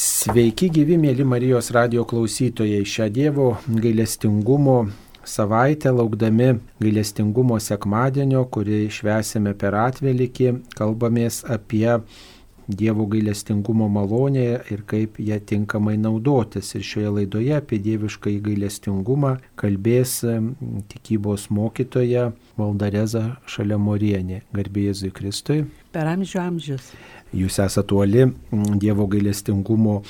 [0.00, 2.86] Sveiki gyvi, mėly Marijos radio klausytojai.
[2.88, 4.76] Šią Dievo gailestingumo
[5.28, 11.98] savaitę laukdami gailestingumo sekmadienio, kurį švesime per atvelikį, kalbamės apie
[12.70, 16.72] Dievo gailestingumo malonę ir kaip ją tinkamai naudotis.
[16.78, 20.20] Ir šioje laidoje apie dievišką gailestingumą kalbės
[20.94, 24.46] tikybos mokytoja Valdareza Šalemorienė.
[24.56, 25.64] Garbė Jėzui Kristui.
[25.92, 26.94] Per amžių amžius.
[27.36, 28.26] Jūs esate toli
[28.82, 30.00] Dievo gailestingumo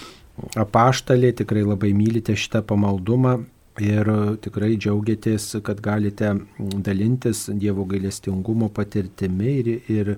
[0.56, 3.40] apaštalė, tikrai labai mylite šitą pamaldumą
[3.80, 4.08] ir
[4.44, 10.14] tikrai džiaugiatės, kad galite dalintis Dievo gailestingumo patirtimi ir, ir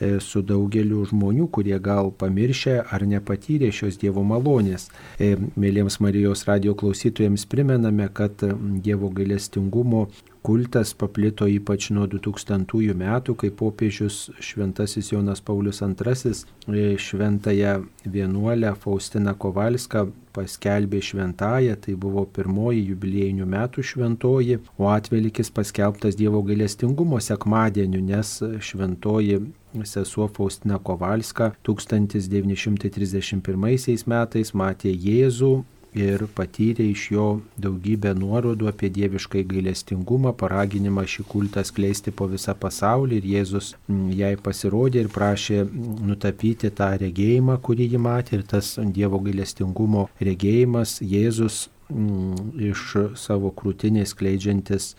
[0.00, 4.88] E, su daugeliu žmonių, kurie gal pamiršę ar nepatyrė šios Dievo malonės.
[5.20, 8.40] E, mėlyms Marijos radio klausytojams primename, kad
[8.80, 10.06] Dievo gailestingumo
[10.42, 18.74] kultas paplito ypač nuo 2000 metų, kai popiežius Šventasis Jonas Paulius II e, šventąją vienuolę
[18.80, 27.20] Faustiną Kovalską paskelbė šventąją, tai buvo pirmoji jubiliejinių metų šventoji, o atvelikis paskelbtas Dievo gailestingumo
[27.20, 29.40] sekmadieniu, nes šventoji
[29.84, 35.64] sesuo Faustina Kovalska 1931 metais matė Jėzų
[35.96, 37.26] ir patyrė iš jo
[37.58, 44.10] daugybę nuorodų apie dieviškai gailestingumą, paraginimą šį kultą skleisti po visą pasaulį ir Jėzus mm,
[44.18, 45.64] jai pasirodė ir prašė
[46.10, 51.00] nutapyti tą regėjimą, kurį ji matė ir tas Dievo gailestingumo regėjimas.
[51.02, 52.86] Jėzus mm, iš
[53.18, 54.94] savo krūtinės kleidžiantis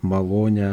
[0.00, 0.72] malonę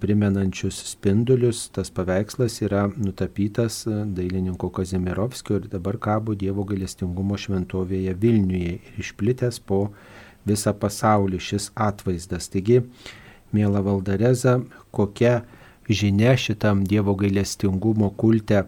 [0.00, 1.68] primenančius spindulius.
[1.68, 9.00] Tas paveikslas yra nutapytas e, dailininko Kazimirovskio ir dabar kabo Dievo galestingumo šventovėje Vilniuje ir
[9.02, 9.88] išplitęs po
[10.46, 12.48] visą pasaulį šis atvaizdas.
[12.52, 12.82] Taigi,
[13.52, 14.60] mėla Valdareza,
[14.90, 15.40] kokia
[15.88, 18.64] žinia šitam Dievo gailestingumo kulte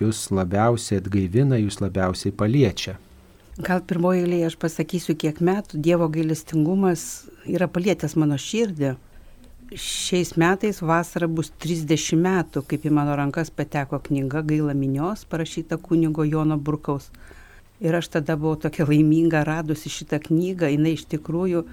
[0.00, 2.98] jūs labiausiai atgaivina, jūs labiausiai paliečia?
[3.62, 8.94] Gal pirmoji eilėje aš pasakysiu, kiek metų Dievo gailestingumas yra palietęs mano širdį
[9.76, 15.78] šiais metais vasara bus 30 metų, kaip į mano rankas pateko knyga Gaila minios, parašyta
[15.82, 17.10] kunigo Jono Burkaus.
[17.82, 21.64] Ir aš tada buvau tokia laiminga radusi šitą knygą, jinai iš tikrųjų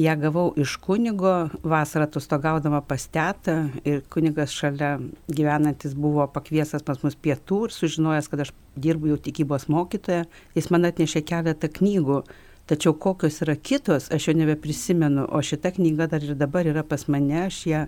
[0.00, 3.56] ją gavau iš kunigo, vasarą atostogaudama pas tetą.
[3.84, 4.94] Ir kunigas šalia
[5.28, 10.24] gyvenantis buvo pakviesas pas mus pietų ir sužinojęs, kad aš dirbu jau tikybos mokytoje,
[10.56, 12.22] jis man atnešė keletą knygų
[12.70, 17.08] Tačiau kokios yra kitos, aš jau nebeprisimenu, o šita knyga dar ir dabar yra pas
[17.10, 17.80] mane, aš ją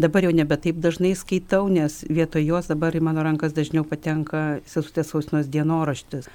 [0.00, 4.62] dabar jau nebe taip dažnai skaitau, nes vietoj jos dabar į mano rankas dažniau patenka
[4.64, 6.30] sesutės Faustinos dienoraštis.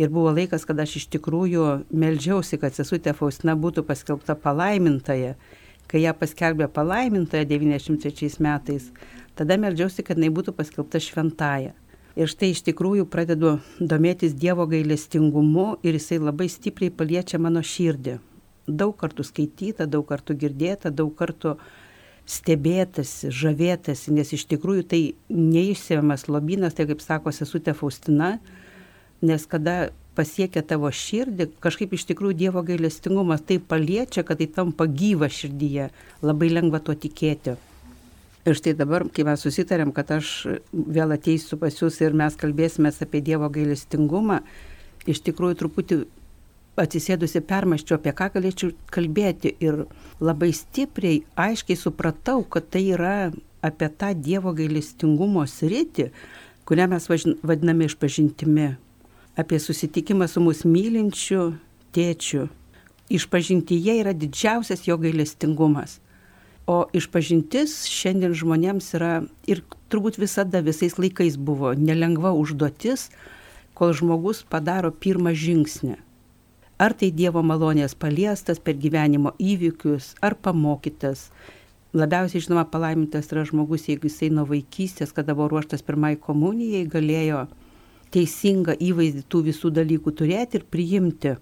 [0.00, 5.36] Ir buvo laikas, kad aš iš tikrųjų melžiausi, kad sesutė Faustina būtų paskelbta palaimintoje.
[5.86, 8.90] Kai ją paskelbė palaimintoje 93 metais,
[9.38, 11.76] tada melžiausi, kad jinai būtų paskelbta šventaja.
[12.18, 18.18] Ir štai iš tikrųjų pradedu domėtis Dievo gailestingumu ir jisai labai stipriai paliečia mano širdį.
[18.66, 21.56] Daug kartų skaityta, daug kartų girdėta, daug kartų
[22.30, 25.00] stebėtasi, žavėtasi, nes iš tikrųjų tai
[25.30, 28.36] neišsiamas lobynas, tai kaip sako sesutė Faustina,
[29.22, 34.86] nes kada pasiekia tavo širdį, kažkaip iš tikrųjų Dievo gailestingumas tai paliečia, kad tai tampa
[34.86, 35.90] gyva širdyje,
[36.26, 37.56] labai lengva tuo tikėti.
[38.48, 40.30] Ir štai dabar, kai mes susitarėm, kad aš
[40.72, 44.40] vėl ateisiu pas jūs ir mes kalbėsime apie Dievo gailestingumą,
[45.04, 45.98] iš tikrųjų truputį
[46.80, 49.84] atsisėdusi permaščiau, apie ką galėčiau kalbėti ir
[50.24, 53.30] labai stipriai, aiškiai supratau, kad tai yra
[53.60, 56.08] apie tą Dievo gailestingumo sritį,
[56.64, 57.08] kurią mes
[57.44, 58.70] vadiname išpažintimi,
[59.36, 61.50] apie susitikimą su mūsų mylinčiu
[61.92, 62.48] tėčiu.
[63.10, 65.98] Išpažintyje yra didžiausias jo gailestingumas.
[66.70, 69.14] O išpažintis šiandien žmonėms yra
[69.50, 73.08] ir turbūt visada visais laikais buvo nelengva užduotis,
[73.74, 75.96] kol žmogus padaro pirmą žingsnį.
[76.80, 81.26] Ar tai Dievo malonės paliestas per gyvenimo įvykius, ar pamokytas.
[81.96, 87.48] Labiausiai žinoma palaimintas yra žmogus, jeigu jisai nuo vaikystės, kada buvo ruoštas pirmai komunijai, galėjo
[88.14, 91.34] teisingą įvaizdį tų visų dalykų turėti ir priimti.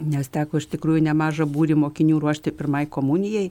[0.00, 3.50] Nes teko iš tikrųjų nemažą būrį mokinių ruošti pirmai komunijai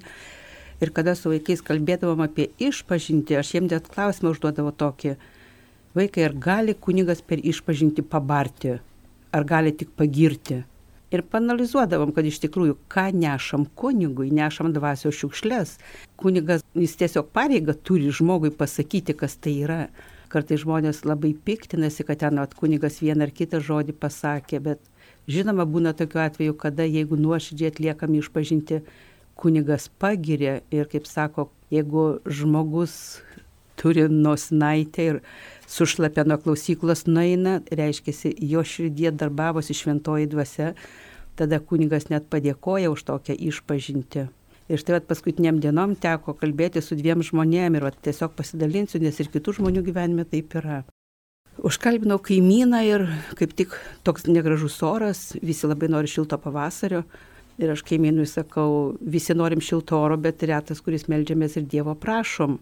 [0.81, 5.13] Ir kada su vaikais kalbėdavom apie išpažinti, aš jiems net klausimą užduodavau tokį.
[5.93, 8.79] Vaikai, ar gali kunigas per išpažinti pabarti,
[9.35, 10.63] ar gali tik pagirti?
[11.11, 15.75] Ir panalizuodavom, kad iš tikrųjų, ką nešam kunigui, nešam dvasios šiukšlės.
[16.15, 19.81] Kunigas, jis tiesiog pareiga turi žmogui pasakyti, kas tai yra.
[20.31, 24.79] Kartai žmonės labai piktinasi, kad ten at kunigas vieną ar kitą žodį pasakė, bet
[25.27, 28.79] žinoma būna tokiu atveju, kada jeigu nuoširdžiai atliekam išpažinti,
[29.41, 32.93] kunigas pagiria ir, kaip sako, jeigu žmogus
[33.81, 35.21] turi nosnaitę ir
[35.71, 40.73] sušlapia nuo klausyklos nueina, reiškia, jo širdie darbavosi šventoji dvasia,
[41.39, 44.27] tada kunigas net padėkoja už tokią išpažinti.
[44.71, 49.17] Ir štai vat, paskutiniam dienom teko kalbėti su dviem žmonėm ir vat, tiesiog pasidalinsiu, nes
[49.19, 50.83] ir kitų žmonių gyvenime taip yra.
[51.59, 53.03] Užkalbinau kaimyną ir
[53.39, 53.73] kaip tik
[54.07, 57.03] toks negražus oras, visi labai nori šilto pavasario.
[57.61, 62.57] Ir aš kaimynui sakau, visi norim šilto oro, bet retas, kuris melžiamės ir Dievo prašom.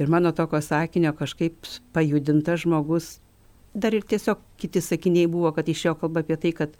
[0.00, 3.18] Ir mano tokio sakinio kažkaip pajudintas žmogus,
[3.74, 6.78] dar ir tiesiog kiti sakiniai buvo, kad iš jo kalba apie tai, kad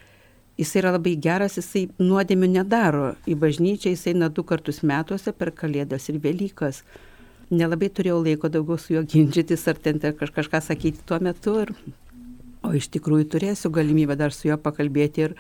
[0.59, 3.13] jis yra labai geras, jisai nuodėmių nedaro.
[3.29, 6.83] Į bažnyčią jisai eina du kartus metuose per Kalėdas ir Velykas
[7.51, 11.55] nelabai turėjau laiko daugiau su juo ginčytis ar ten kažką sakyti tuo metu.
[11.65, 11.73] Ir,
[12.67, 15.37] o iš tikrųjų turėsiu galimybę dar su juo pakalbėti ir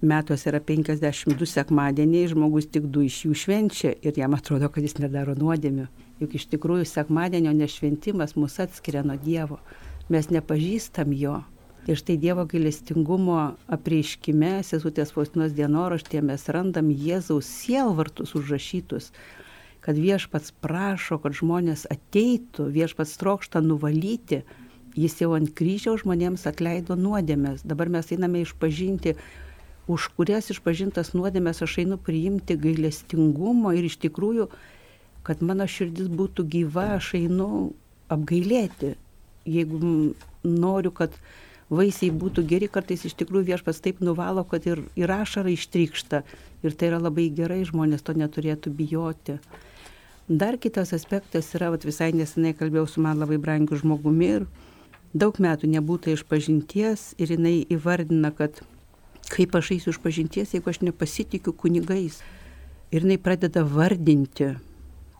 [0.00, 4.98] metuose yra 52 sekmadieniai, žmogus tik du iš jų švenčia ir jam atrodo, kad jis
[5.00, 5.86] nedaro nuodėmių.
[6.20, 9.60] Juk iš tikrųjų sekmadienio nešventimas mus atskiria nuo Dievo.
[10.12, 11.40] Mes nepažįstam jo.
[11.88, 13.38] Ir štai Dievo gailestingumo
[13.72, 19.12] apreiškime, sesutės Faustinos dienoraštėje mes randam Jėzaus sielvartus užrašytus
[19.80, 24.42] kad viešpats prašo, kad žmonės ateitų, viešpats trokšta nuvalyti,
[24.98, 27.64] jis jau ant kryžiaus žmonėms atleido nuodėmės.
[27.64, 29.16] Dabar mes einame išpažinti,
[29.90, 34.46] už kurias išpažintas nuodėmės aš einu priimti gailestingumo ir iš tikrųjų,
[35.26, 37.48] kad mano širdis būtų gyva, aš einu
[38.10, 38.94] apgailėti.
[39.48, 40.14] Jeigu
[40.44, 41.14] noriu, kad
[41.70, 46.22] vaisiai būtų geri, kartais iš tikrųjų viešpas taip nuvalo, kad ir, ir ašara ištrykšta.
[46.66, 49.38] Ir tai yra labai gerai, žmonės to neturėtų bijoti.
[50.30, 54.44] Dar kitas aspektas yra, vat, visai nesenai kalbėjau su man labai brangiu žmogumi ir
[55.10, 58.60] daug metų nebūtų iš pažinties ir jinai įvardina, kad
[59.30, 62.20] kaip aš eisiu iš pažinties, jeigu aš nepasitikiu kunigais.
[62.90, 64.56] Ir jinai pradeda vardinti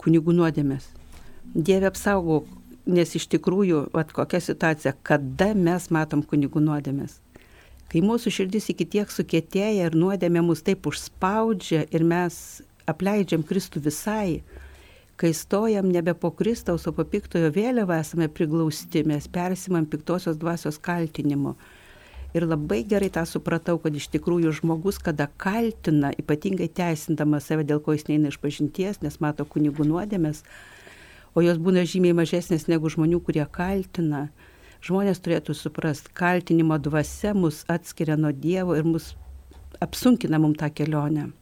[0.03, 0.89] kunigų nuodėmės.
[1.55, 2.49] Dieve apsaugok,
[2.91, 7.21] nes iš tikrųjų, vat, kokia situacija, kada mes matom kunigų nuodėmės.
[7.91, 12.37] Kai mūsų širdis iki tiek sukėtėja ir nuodėmė mus taip užspaudžia ir mes
[12.91, 14.43] apleidžiam Kristų visai,
[15.21, 20.79] kai stojam nebe po Kristaus, o po piktojo vėliavą esame priglausti, mes persimam piktosios dvasios
[20.81, 21.57] kaltinimu.
[22.31, 27.81] Ir labai gerai tą supratau, kad iš tikrųjų žmogus, kada kaltina, ypatingai teisindamas save, dėl
[27.83, 30.45] ko jis neina iš pažinties, nes mato kunigų nuodėmės,
[31.35, 34.29] o jos būna žymiai mažesnės negu žmonių, kurie kaltina,
[34.87, 39.17] žmonės turėtų suprasti, kaltinimo dvasia mus atskiria nuo Dievo ir mus
[39.83, 41.33] apsunkina mum tą kelionę.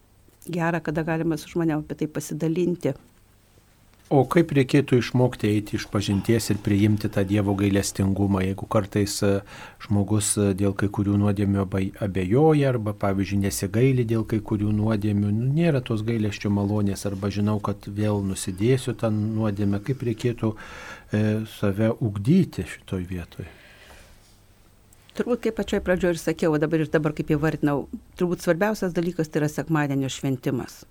[0.48, 2.94] Gera, kada galima su žmonėm apie tai pasidalinti.
[4.08, 9.32] O kaip reikėtų išmokti eiti iš pažinties ir priimti tą Dievo gailestingumą, jeigu kartais e,
[9.84, 11.66] žmogus e, dėl kai kurių nuodėmių
[12.06, 17.58] abejoja arba, pavyzdžiui, nesigaili dėl kai kurių nuodėmių, nu, nėra tos gailesčio malonės arba žinau,
[17.60, 21.22] kad vėl nusidėsiu tą nuodėmę, kaip reikėtų e,
[21.58, 23.52] save ugdyti šitoj vietoje.
[25.20, 27.84] Turbūt kaip pačioj pradžioje ir sakiau, o dabar ir dabar kaip įvardinau,
[28.16, 30.86] turbūt svarbiausias dalykas tai yra sekmadienio šventimas.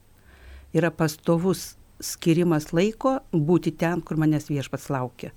[0.77, 1.71] Yra pastovus
[2.03, 5.31] skirimas laiko būti ten, kur manęs viešpats laukia.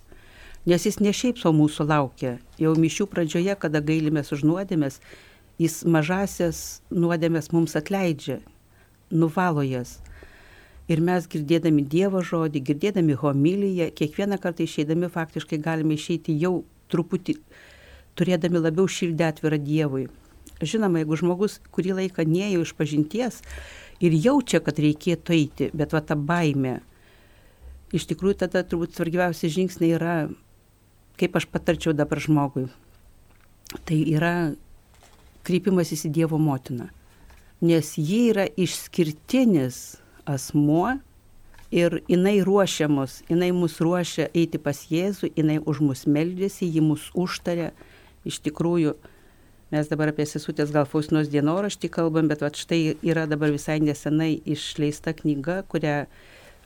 [0.68, 2.36] Nes jis ne šiaip savo mūsų laukia.
[2.60, 5.00] Jau mišių pradžioje, kada gailimės už nuodėmės,
[5.60, 8.40] jis mažasias nuodėmės mums atleidžia,
[9.10, 9.98] nuvalo jas.
[10.90, 17.36] Ir mes girdėdami Dievo žodį, girdėdami homiliją, kiekvieną kartą išeidami faktiškai galime išeiti jau truputį,
[18.18, 20.08] turėdami labiau širdį atvirą Dievui.
[20.60, 23.38] Žinoma, jeigu žmogus kurį laiką neėjo iš pažinties,
[24.00, 26.80] ir jaučia, kad reikėtų eiti, bet va ta baime.
[27.94, 30.14] Iš tikrųjų, tada turbūt svarbiausi žingsniai yra,
[31.20, 32.68] kaip aš patarčiau dabar žmogui.
[33.86, 34.34] Tai yra
[35.46, 36.88] kreipimasis į Dievo motiną.
[37.60, 40.96] Nes ji yra išskirtinis asmuo
[41.70, 46.82] ir jinai ruošia mus, jinai mus ruošia eiti pas Jėzų, jinai už mus meldėsi, ji
[46.84, 47.70] mus užtarė.
[48.26, 48.94] Iš tikrųjų,
[49.70, 54.40] Mes dabar apie sesutės gal Faustinos dienoraštį kalbam, bet va, štai yra dabar visai nesenai
[54.42, 56.08] išleista knyga, kurią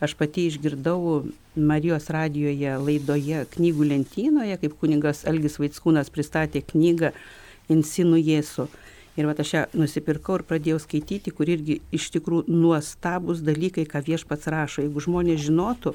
[0.05, 7.13] aš pati išgirdau Marijos radijoje laidoje knygų lentynoje, kaip kuningas Algis Vaitskūnas pristatė knygą
[7.77, 8.67] Insinų Jėsų.
[9.21, 14.01] Ir va aš ją nusipirkau ir pradėjau skaityti, kur irgi iš tikrųjų nuostabus dalykai, ką
[14.09, 14.81] viešpats rašo.
[14.81, 15.93] Jeigu žmonės žinotų,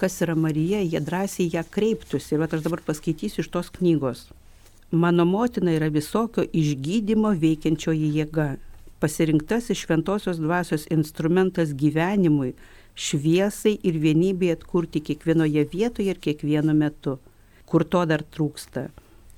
[0.00, 2.34] kas yra Marija, jie drąsiai ją kreiptųsi.
[2.34, 4.30] Ir va aš dabar paskaitysiu iš tos knygos.
[4.90, 8.56] Mano motina yra visokio išgydymo veikiančioji jėga,
[9.02, 12.54] pasirinktas iš šventosios dvasios instrumentas gyvenimui,
[12.96, 17.18] šviesai ir vienybėje atkurti kiekvienoje vietoje ir kiekvienu metu,
[17.68, 18.88] kur to dar trūksta.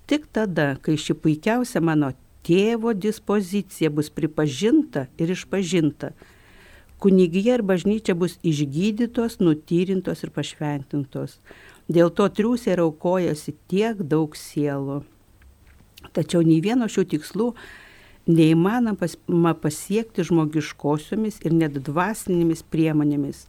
[0.07, 2.13] Tik tada, kai ši puikiausia mano
[2.47, 6.15] tėvo dispozicija bus pripažinta ir išpažinta,
[7.03, 11.41] kunigija ir bažnyčia bus išgydytos, nutyrintos ir pašventintos
[11.91, 15.01] Dėl to triūsė ir aukojasi tiek daug sielų.
[16.15, 17.51] Tačiau nei vieno šių tikslų
[18.31, 23.45] neįmanoma pasiekti žmogiškosiomis ir net dvasinėmis priemonėmis,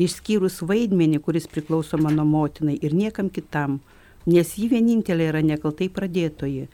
[0.00, 3.80] išskyrus vaidmenį, kuris priklauso mano motinai ir niekam kitam,
[4.26, 6.68] nes ji vienintelė yra nekaltai pradėtoji.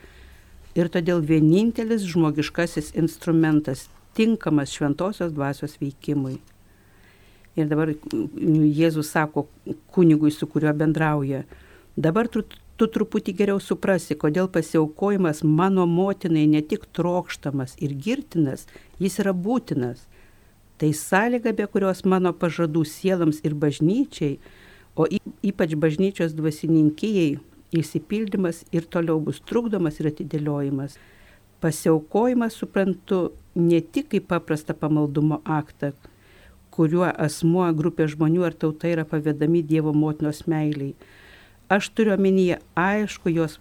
[0.78, 6.38] Ir todėl vienintelis žmogiškasis instrumentas tinkamas šventosios dvasios veikimui.
[7.58, 9.48] Ir dabar Jėzus sako
[9.90, 11.42] kunigui, su kuriuo bendrauja,
[11.98, 12.44] dabar tu,
[12.80, 18.64] tu truputį geriau suprasi, kodėl pasiaukojimas mano motinai ne tik trokštamas ir girtinas,
[19.02, 20.06] jis yra būtinas.
[20.80, 24.38] Tai sąlyga, be kurios mano pažadų sielams ir bažnyčiai,
[24.96, 25.04] o
[25.44, 27.36] ypač bažnyčios dvasininkijai,
[27.76, 30.96] įsipildymas ir toliau bus trukdomas ir atidėliojimas.
[31.60, 35.92] Pasiaukojimas suprantu ne tik kaip paprastą pamaldumo aktą,
[36.72, 40.94] kuriuo asmuo, grupė žmonių ar tauta yra pavedami Dievo motinos meiliai.
[41.70, 43.52] Aš turiu omenyje aišku jos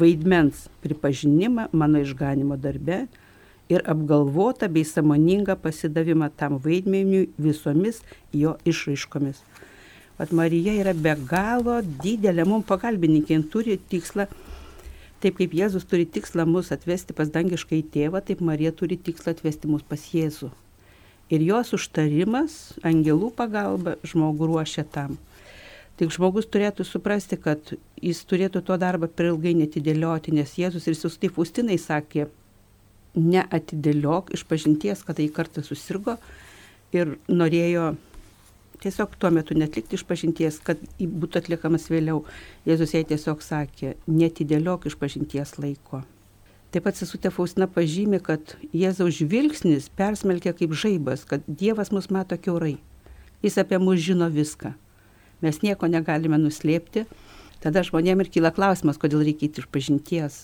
[0.00, 3.06] vaidmens pripažinimą mano išganimo darbe
[3.72, 9.40] ir apgalvotą bei samoningą pasidavimą tam vaidmeniui visomis jo išraiškomis.
[10.18, 14.28] Vat Marija yra be galo didelė mums pagalbininkė, jin turi tikslą,
[15.24, 19.36] taip kaip Jėzus turi tikslą mus atvesti pas dangišką į tėvą, taip Marija turi tikslą
[19.36, 20.52] atvesti mus pas Jėzų
[21.32, 25.16] ir jos užtarimas, angelų pagalba žmogų ruošia tam.
[25.98, 30.94] Tik žmogus turėtų suprasti, kad jis turėtų to darbą per ilgai netidėlioti, nes Jėzus ir
[30.94, 32.28] Sustai Faustinai sakė,
[33.18, 36.14] neatidėliok iš pažinties, kada į kartą susirgo
[36.94, 37.96] ir norėjo
[38.82, 42.22] tiesiog tuo metu netlikti iš pažinties, kad būtų atliekamas vėliau.
[42.68, 46.04] Jėzus jai tiesiog sakė, netidėliok iš pažinties laiko.
[46.70, 52.36] Taip pat sesutė Faustina pažymė, kad Jėzaus žvilgsnis persmelkia kaip žaibas, kad Dievas mus mato
[52.36, 52.76] keurai.
[53.42, 54.74] Jis apie mus žino viską.
[55.44, 57.06] Mes nieko negalime nuslėpti.
[57.62, 60.38] Tada žmonėm ir kyla klausimas, kodėl reikia iš pažinties.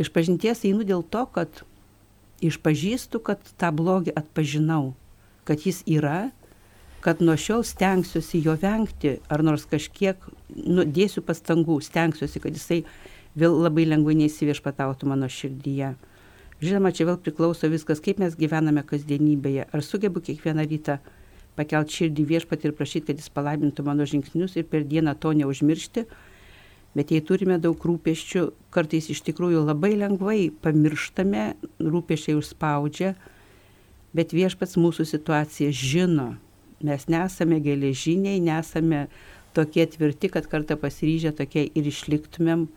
[0.00, 1.62] Iš pažinties einu dėl to, kad
[2.44, 4.94] išpažįstu, kad tą blogį atpažinau,
[5.48, 6.32] kad jis yra,
[7.04, 10.20] kad nuo šiol stengsiuosi jo vengti, ar nors kažkiek
[10.56, 12.82] nu, dėsiu pastangų, stengsiuosi, kad jisai
[13.36, 15.94] vėl labai lengvai neįsiviešpatautų mano širdyje.
[16.64, 19.66] Žinoma, čia vėl priklauso viskas, kaip mes gyvename kasdienybėje.
[19.68, 21.00] Ar sugebu kiekvieną rytą
[21.58, 26.06] pakelti širdį viešpatį ir prašyti, kad jis palaimintų mano žingsnius ir per dieną to neužmiršti.
[26.94, 28.44] Bet jei turime daug rūpeščių,
[28.74, 33.14] kartais iš tikrųjų labai lengvai pamirštame, rūpeščiai užspaudžia,
[34.14, 36.28] bet viešpats mūsų situaciją žino.
[36.84, 39.08] Mes nesame geležiniai, nesame
[39.56, 42.68] tokie tvirti, kad kartą pasiryžę tokie ir išliktumėm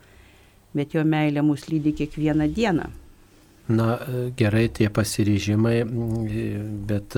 [0.78, 2.90] bet jo meilė mus lydi kiekvieną dieną.
[3.68, 3.98] Na
[4.40, 5.82] gerai tie pasiryžimai,
[6.88, 7.18] bet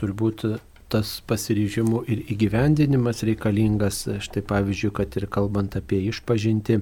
[0.00, 0.44] turbūt
[0.92, 6.80] tas pasiryžimų ir įgyvendinimas reikalingas, štai pavyzdžiui, kad ir kalbant apie išpažinti,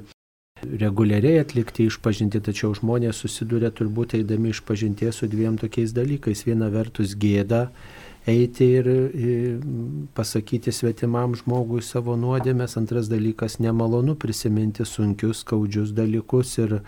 [0.64, 6.44] reguliariai atlikti išpažinti, tačiau žmonės susiduria turbūt eidami išpažinties su dviem tokiais dalykais.
[6.46, 7.66] Viena vertus gėda,
[8.30, 8.88] eiti ir
[10.16, 16.78] pasakyti svetimam žmogui savo nuodėmės, antras dalykas nemalonu prisiminti sunkius, skaudžius dalykus ir,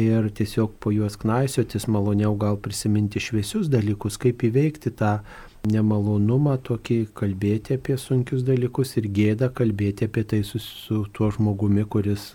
[0.00, 5.20] ir tiesiog po juos knaisiotis, maloniau gal prisiminti šviesius dalykus, kaip įveikti tą
[5.68, 11.86] nemalonumą, tokį kalbėti apie sunkius dalykus ir gėdą kalbėti apie tai su, su tuo žmogumi,
[11.90, 12.32] kuris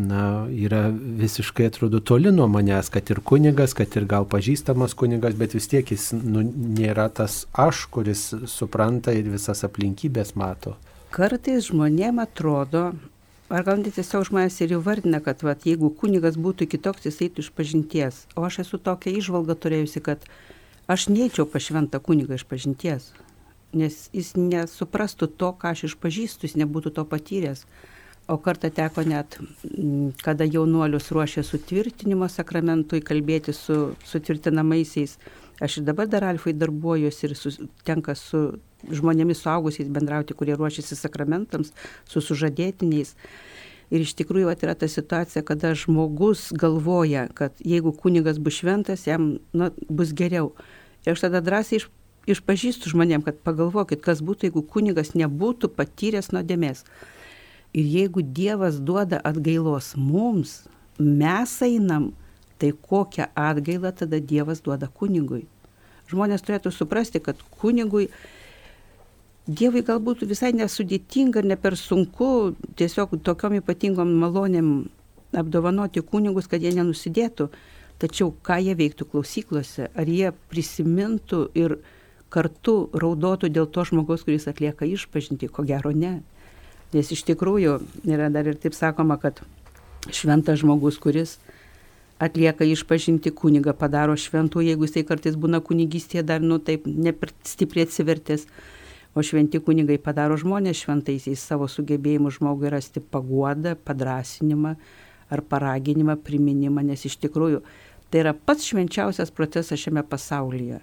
[0.00, 5.36] na, yra visiškai atrodo toli nuo manęs, kad ir kunigas, kad ir gal pažįstamas kunigas,
[5.38, 6.42] bet vis tiek jis nu,
[6.80, 10.76] nėra tas aš, kuris supranta ir visas aplinkybės mato.
[11.14, 12.90] Kartais žmonėm atrodo,
[13.50, 17.44] ar gal net tiesiog žmonės ir įvardina, kad vat, jeigu kunigas būtų kitoks, jis eitų
[17.44, 18.24] iš pažinties.
[18.38, 20.26] O aš esu tokia išvalga turėjusi, kad
[20.90, 23.12] aš neįčiau pašventą kunigą iš pažinties,
[23.76, 27.64] nes jis nesuprastų to, ką aš išpažįstu, jis nebūtų to patyręs.
[28.30, 29.40] O kartą teko net,
[30.22, 35.16] kada jaunuolius ruošė sutvirtinimo sakramentui, kalbėti su sutvirtinamaisiais.
[35.60, 37.50] Aš ir dabar dar alfai darbuojuosi ir su,
[37.84, 41.74] tenka su žmonėmis suaugusiais bendrauti, kurie ruošiasi sakramentams,
[42.08, 43.16] su sužadėtiniais.
[43.90, 49.08] Ir iš tikrųjų vat, yra ta situacija, kada žmogus galvoja, kad jeigu kunigas bus šventas,
[49.10, 50.52] jam na, bus geriau.
[51.06, 51.86] Ir aš tada drąsiai iš,
[52.30, 56.84] išpažįstu žmonėm, kad pagalvokit, kas būtų, jeigu kunigas nebūtų patyręs nuodėmės.
[57.72, 60.64] Ir jeigu Dievas duoda atgailos mums,
[60.98, 62.10] mes einam,
[62.60, 65.46] tai kokią atgailą tada Dievas duoda kunigui.
[66.10, 68.10] Žmonės turėtų suprasti, kad kunigui
[69.50, 74.68] Dievui galbūt visai nesudėtinga ir ne per sunku tiesiog tokiom ypatingom malonėm
[75.34, 77.48] apdovanoti kunigus, kad jie nenusidėtų.
[78.00, 81.76] Tačiau ką jie veiktų klausyklose, ar jie prisimintų ir
[82.32, 86.20] kartu raudotų dėl to žmogaus, kuris atlieka išpažinti, ko gero ne.
[86.94, 87.76] Nes iš tikrųjų
[88.08, 89.42] yra dar ir taip sakoma, kad
[90.08, 91.36] šventas žmogus, kuris
[92.20, 96.88] atlieka išpažinti kunigą, padaro šventų, jeigu jisai kartais būna kunigystėje dar, nu taip,
[97.48, 98.46] stipriai atsivertęs,
[99.16, 104.76] o šventi kunigai padaro žmonės šventaisiais savo sugebėjimu žmogui rasti paguodą, padrasinimą
[105.30, 107.62] ar paraginimą, priminimą, nes iš tikrųjų
[108.10, 110.80] tai yra pats švenčiausias procesas šiame pasaulyje.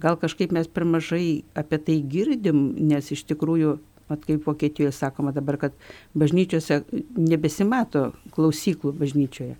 [0.00, 5.32] Gal kažkaip mes per mažai apie tai girdim, nes iš tikrųjų Mat kaip Vokietijoje sakoma
[5.34, 5.72] dabar, kad
[6.14, 6.84] bažnyčiose
[7.18, 9.56] nebesimato klausyklų bažnyčioje.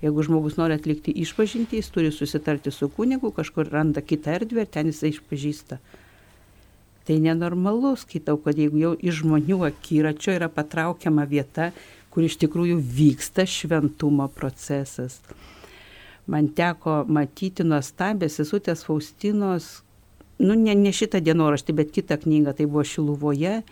[0.00, 4.70] Jeigu žmogus nori atlikti išpažinti, jis turi susitarti su kunigu, kažkur randa kitą erdvę ir
[4.72, 5.76] ten jisai išpažįsta.
[7.04, 11.68] Tai nenormalu, skaitau, kad jeigu jau iš žmonių akiračio yra patraukiama vieta,
[12.08, 15.20] kur iš tikrųjų vyksta šventumo procesas.
[16.30, 19.80] Man teko matyti nuostabę sesutės Faustinos,
[20.38, 23.62] nu ne, ne šitą dienoraštį, bet kitą knygą, tai buvo Šiluvoje,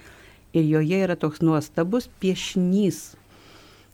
[0.53, 3.15] ir joje yra toks nuostabus piešinys,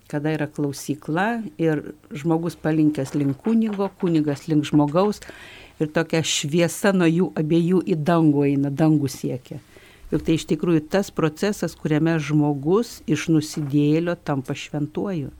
[0.08, 1.82] kada yra klausykla ir
[2.14, 5.22] žmogus palinkęs link kunigo, kunigas link žmogaus
[5.80, 9.58] ir tokia šviesa nuo jų abiejų į dangų eina, dangų siekia.
[10.12, 15.32] Juk tai iš tikrųjų tas procesas, kuriame žmogus iš nusidėlio tampa šventuoju,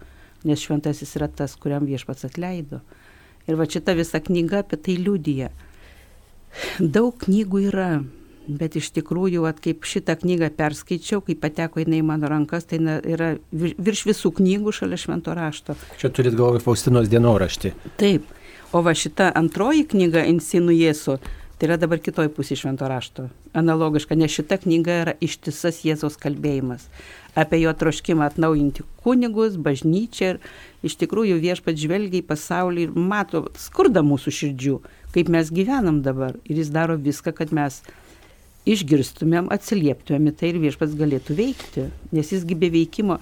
[0.44, 2.80] nes šventasis yra tas, kuriam viešpats atleido.
[3.48, 5.50] Ir va šita visa knyga apie tai liudyja.
[6.78, 7.88] Daug knygų yra,
[8.44, 12.76] Bet iš tikrųjų, at, kaip šitą knygą perskaičiau, kai pateko jinai į mano rankas, tai
[12.76, 15.76] yra virš visų knygų šalia švento rašto.
[16.00, 17.72] Čia turit galvoje Faustinos dienoraštį.
[18.00, 18.28] Taip.
[18.76, 21.16] O va šita antroji knyga Insinu Jėzu,
[21.58, 23.28] tai yra dabar kitoj pusė švento rašto.
[23.56, 26.88] Analogiška, nes šita knyga yra ištisas Jėzaus kalbėjimas
[27.34, 30.40] apie jo troškimą atnaujinti kunigus, bažnyčią ir
[30.86, 34.78] iš tikrųjų viešpat žvelgia į pasaulį ir mato skurdą mūsų širdžių,
[35.14, 36.38] kaip mes gyvenam dabar.
[36.46, 37.82] Ir jis daro viską, kad mes
[38.70, 43.18] išgirstumėm, atsilieptumėm į tai ir viešpats galėtų veikti, nes jisgi be veikimo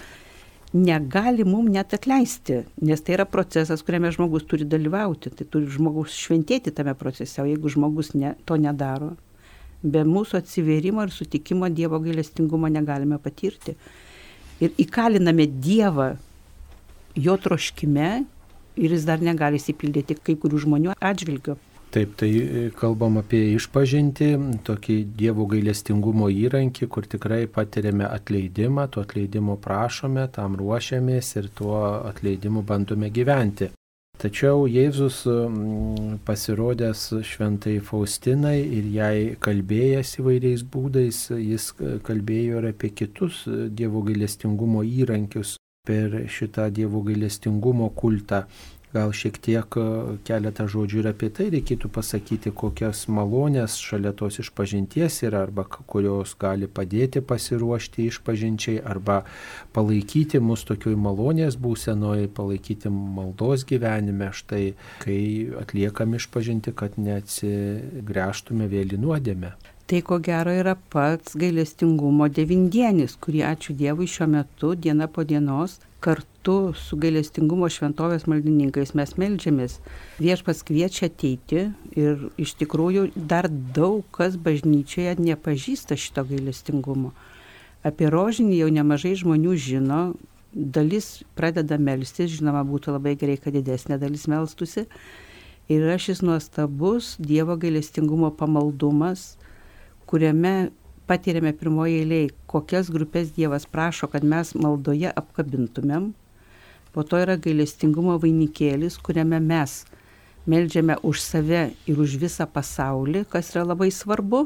[0.72, 6.16] negali mum net atleisti, nes tai yra procesas, kuriame žmogus turi dalyvauti, tai turi žmogus
[6.16, 9.12] šventėti tame procese, o jeigu žmogus ne, to nedaro,
[9.82, 13.76] be mūsų atsiverimo ir sutikimo Dievo gailestingumo negalime patirti.
[14.62, 16.12] Ir įkaliname Dievą
[17.18, 18.10] jo troškime
[18.76, 21.58] ir jis dar negali įsipildyti kai kurių žmonių atžvilgiu.
[21.92, 24.30] Taip, tai e, kalbam apie išpažinti,
[24.64, 31.76] tokį Dievo gailestingumo įrankį, kur tikrai patiriame atleidimą, to atleidimo prašome, tam ruošiamės ir tuo
[32.08, 33.68] atleidimu bandome gyventi.
[34.22, 35.18] Tačiau Jėzus
[36.24, 41.72] pasirodęs šventai Faustinai ir jai kalbėjęs įvairiais būdais, jis
[42.08, 48.44] kalbėjo ir apie kitus Dievo gailestingumo įrankius per šitą Dievo gailestingumo kultą
[48.92, 49.84] gal šiek tiek e,
[50.26, 56.36] keletą žodžių ir apie tai reikėtų pasakyti, kokias malonės šalia tos išpažinties yra, arba kurios
[56.40, 59.22] gali padėti pasiruošti išpažinčiai, arba
[59.76, 64.64] palaikyti mus tokioj malonės būsenoje, palaikyti maldos gyvenime, štai
[65.02, 65.20] kai
[65.62, 69.56] atliekam išpažinti, kad neatsigręžtume vėl į nuodėmę.
[69.92, 75.74] Tai ko gero yra pats gailestingumo devindienis, kurį ačiū Dievui šiuo metu, diena po dienos,
[76.00, 79.74] kartu su gailestingumo šventovės maldininkais mes melžiamės.
[80.16, 87.12] Viešpas kviečia ateiti ir iš tikrųjų dar daug kas bažnyčioje nepažįsta šito gailestingumo.
[87.84, 90.00] Apie rožinį jau nemažai žmonių žino,
[90.56, 94.88] dalis pradeda melstis, žinoma, būtų labai gerai, kad didesnė dalis melstusi.
[95.68, 99.34] Ir yra šis nuostabus Dievo gailestingumo pamaldumas,
[100.12, 100.70] kuriame
[101.08, 106.12] patiriame pirmoje eilėje, kokias grupės Dievas prašo, kad mes maldoje apkabintumėm.
[106.92, 109.82] Po to yra gailestingumo vainikėlis, kuriame mes
[110.44, 114.44] melžiame už save ir už visą pasaulį, kas yra labai svarbu.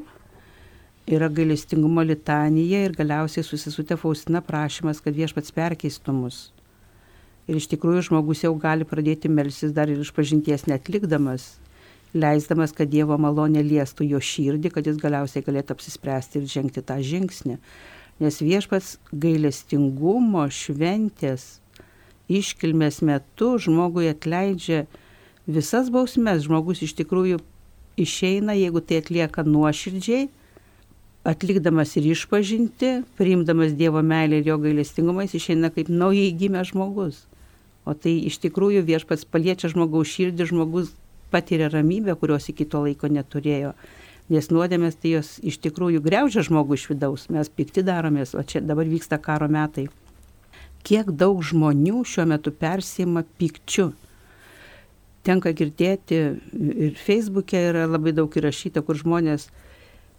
[1.06, 6.40] Yra gailestingumo litanija ir galiausiai susisutė Faustina prašymas, kad viešpats perkeistų mus.
[7.46, 11.56] Ir iš tikrųjų žmogus jau gali pradėti melsis dar ir iš pažinties netlikdamas,
[12.16, 16.98] leisdamas, kad Dievo malonė liestų jo širdį, kad jis galiausiai galėtų apsispręsti ir žengti tą
[17.04, 17.58] žingsnį.
[18.24, 21.58] Nes viešpats gailestingumo šventės
[22.32, 24.86] iškilmės metu žmogui atleidžia
[25.46, 26.46] visas bausmes.
[26.46, 27.42] Žmogus iš tikrųjų
[28.00, 30.26] išeina, jeigu tai atlieka nuoširdžiai,
[31.26, 37.24] atlikdamas ir išpažinti, priimdamas Dievo meilę ir jo gailestingumą, jis išeina kaip naujai gimęs žmogus.
[37.86, 40.90] O tai iš tikrųjų viešpats paliečia žmogaus širdį, žmogus
[41.36, 43.76] patiria ramybę, kurios iki to laiko neturėjo.
[44.32, 48.64] Nes nuodėmės tai jos iš tikrųjų greužia žmogų iš vidaus, mes pikti daromės, o čia
[48.64, 49.86] dabar vyksta karo metai.
[50.86, 53.92] Kiek daug žmonių šiuo metu persima pikčiu.
[55.26, 56.18] Tenka girdėti
[56.54, 59.48] ir Facebook'e yra labai daug įrašyta, kur žmonės,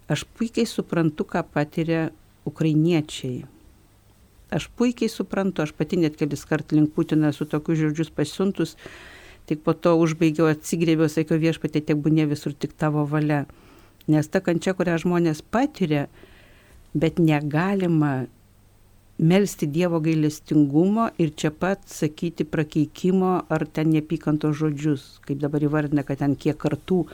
[0.08, 2.08] aš puikiai suprantu, ką patiria
[2.48, 3.46] ukrainiečiai.
[4.52, 8.76] Aš puikiai suprantu, aš pati net kelis kart link Putiną su tokius žodžius pasiuntus,
[9.48, 13.46] tik po to užbaigiau, atsigrėbiau, sakiau viešpatė, tiek būnė visur tik tavo valia.
[14.08, 16.06] Nes ta kančia, kurią žmonės patiria,
[16.96, 18.28] bet negalima
[19.18, 26.04] melstį Dievo gailestingumo ir čia pat sakyti prakeikimo ar ten nepykanto žodžius, kaip dabar įvardina,
[26.06, 27.04] kad ten kiek kartų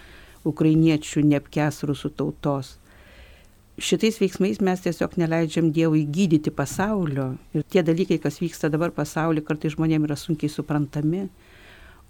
[0.44, 2.76] ukrainiečių neapkes rusų tautos.
[3.80, 9.42] Šitais veiksmais mes tiesiog neleidžiam Dievui gydyti pasaulio ir tie dalykai, kas vyksta dabar pasaulyje,
[9.48, 11.24] kartai žmonėms yra sunkiai suprantami,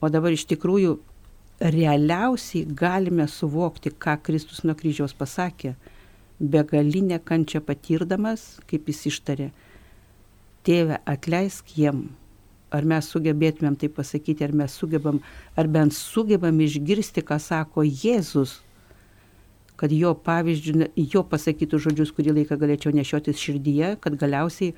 [0.05, 0.99] o dabar iš tikrųjų
[1.65, 5.75] realiausiai galime suvokti, ką Kristus nuo kryžiaus pasakė,
[6.41, 9.49] begalinę kančią patirdamas, kaip jis ištarė,
[10.67, 12.09] tėve atleisk jiem.
[12.75, 15.21] Ar mes sugebėtumėm tai pasakyti, ar mes sugebam,
[15.55, 18.59] ar bent sugebam išgirsti, ką sako Jėzus,
[19.79, 24.75] kad jo pavyzdžių, jo pasakytų žodžius, kurį laiką galėčiau nešiotis širdyje, kad galiausiai,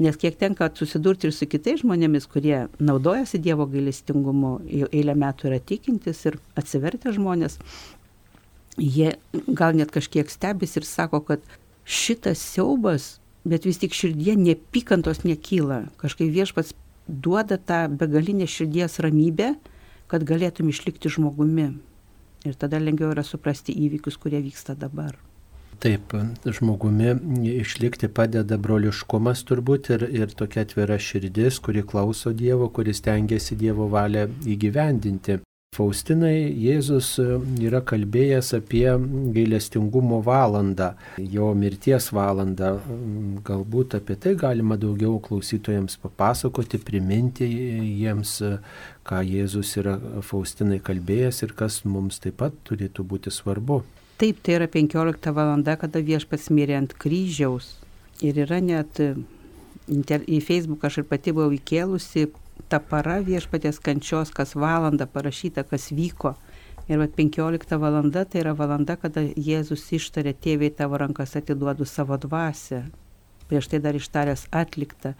[0.00, 5.50] nes kiek tenka susidurti ir su kitais žmonėmis, kurie naudojasi Dievo gailestingumu, jau eilę metų
[5.50, 7.58] yra tikintis ir atsivertę žmonės,
[8.80, 9.16] jie
[9.48, 11.44] gal net kažkiek stebis ir sako, kad
[11.84, 15.86] šitas siaubas bet vis tik širdie nepykantos nekyla.
[16.00, 16.74] Kažkaip viešpats
[17.08, 19.54] duoda tą begalinę širdies ramybę,
[20.10, 21.72] kad galėtum išlikti žmogumi.
[22.46, 25.16] Ir tada lengviau yra suprasti įvykius, kurie vyksta dabar.
[25.82, 26.12] Taip,
[26.46, 27.16] žmogumi
[27.58, 33.88] išlikti padeda broliškumas turbūt ir, ir tokia atvira širdis, kuri klauso Dievo, kuris tengiasi Dievo
[33.90, 35.40] valią įgyvendinti.
[35.72, 37.16] Faustinai Jėzus
[37.64, 38.84] yra kalbėjęs apie
[39.34, 42.74] gailestingumo valandą, jo mirties valandą.
[43.48, 48.36] Galbūt apie tai galima daugiau klausytojams papasakoti, priminti jiems,
[49.08, 49.96] ką Jėzus yra
[50.28, 53.80] Faustinai kalbėjęs ir kas mums taip pat turėtų būti svarbu.
[54.22, 57.72] Taip, tai yra 15 valanda, kada viešpats mirė ant kryžiaus.
[58.22, 59.16] Ir yra net e,
[59.90, 62.28] į Facebook aš ir pati buvau įkėlusi
[62.70, 66.36] ta para viešpatės kančios, kas valandą parašyta, kas vyko.
[66.86, 72.14] Ir vat 15 valanda tai yra valanda, kada Jėzus ištarė, tėviai tavo rankas atiduodu savo
[72.14, 72.84] dvasę.
[73.50, 75.16] Prieš tai dar ištaręs atlikta,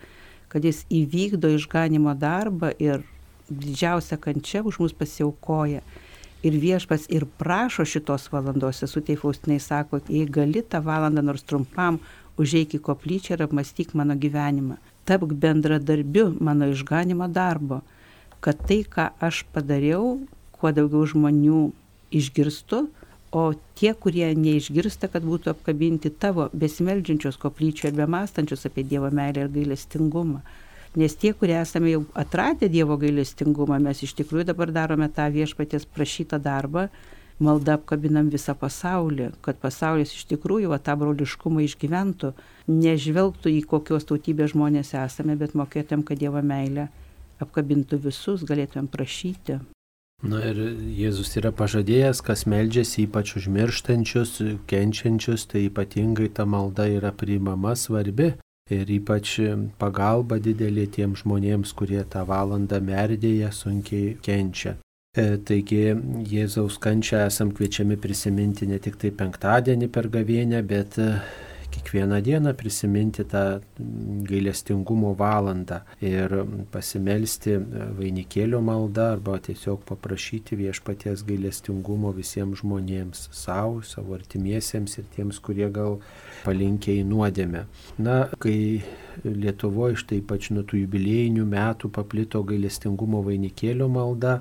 [0.47, 3.03] kad jis įvykdo išganimo darbą ir
[3.51, 5.83] didžiausia kančia už mus pasiaukoja.
[6.43, 11.45] Ir viešpas ir prašo šitos valandos, esu tai Faustinai sako, jei gali tą valandą nors
[11.47, 12.01] trumpam,
[12.41, 17.81] užeik į koplyčią ir apmastyk mano gyvenimą tapk bendradarbiu mano išganimo darbo,
[18.41, 20.19] kad tai, ką aš padariau,
[20.55, 21.63] kuo daugiau žmonių
[22.15, 22.83] išgirstų,
[23.33, 23.43] o
[23.79, 29.55] tie, kurie neišgirsta, kad būtų apkabinti tavo besimeldžiančios koplyčio ir bemastančios apie Dievo meilę ir
[29.55, 30.43] gailestingumą.
[30.97, 35.89] Nes tie, kurie esame jau atradę Dievo gailestingumą, mes iš tikrųjų dabar darome tą viešpaties
[35.89, 36.89] prašytą darbą
[37.43, 42.33] malda apkabinam visą pasaulį, kad pasaulis iš tikrųjų va, tą broliškumą išgyventų,
[42.71, 46.89] nežvelgtų į kokios tautybės žmonės esame, bet mokėtum, kad Dievo meilė
[47.43, 49.59] apkabintų visus, galėtumėm prašyti.
[50.23, 50.59] Na ir
[50.95, 54.37] Jėzus yra pažadėjęs, kas meldžiasi ypač užmirštančius,
[54.71, 58.37] kenčiančius, tai ypatingai ta malda yra priimama svarbi.
[58.73, 59.35] Ir ypač
[59.81, 64.77] pagalba didelė tiems žmonėms, kurie tą valandą merdėje sunkiai kenčia.
[65.13, 65.81] E, taigi
[66.31, 71.09] Jėzaus kančią esam kviečiami prisiminti ne tik tai penktadienį per gavienę, bet e,
[71.73, 73.61] kiekvieną dieną prisiminti tą
[74.29, 76.35] gailestingumo valandą ir
[76.73, 77.57] pasimelsti
[77.99, 85.71] vainikėlio maldą arba tiesiog paprašyti viešpaties gailestingumo visiems žmonėms, savo, savo artimiesiems ir tiems, kurie
[85.73, 85.99] gal
[86.45, 87.67] palinkė į nuodėmę.
[88.03, 88.83] Na, kai
[89.25, 94.39] Lietuvoje štai ypač nuo tų jubiliejinių metų paplito gailestingumo vainikėlio malda,